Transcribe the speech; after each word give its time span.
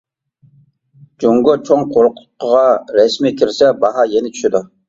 جۇڭگو 1.25 1.53
چوڭ 1.69 1.85
قۇرۇقلۇقىغا 1.91 2.65
رەسمىي 2.99 3.39
كىرسە 3.43 3.73
باھا 3.85 4.11
يەنە 4.17 4.37
چۈشىدۇ. 4.39 4.69